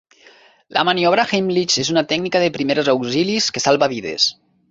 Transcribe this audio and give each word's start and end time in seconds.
La 0.77 0.83
maniobra 0.87 1.25
d'Heimlich 1.31 1.75
és 1.83 1.91
una 1.95 2.03
tècnica 2.13 2.41
de 2.45 2.49
primers 2.57 2.91
auxilis 2.97 3.53
que 3.57 3.67
salva 3.67 3.93
vides. 3.95 4.29